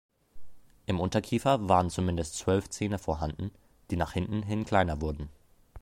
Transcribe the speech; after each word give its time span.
Im 0.87 0.99
Unterkiefer 0.99 1.69
waren 1.69 1.91
zumindest 1.91 2.35
zwölf 2.35 2.71
Zähne 2.71 2.97
vorhanden, 2.97 3.51
die 3.91 3.97
nach 3.97 4.13
hinten 4.13 4.41
hin 4.41 4.65
kleiner 4.65 4.99
wurden. 4.99 5.29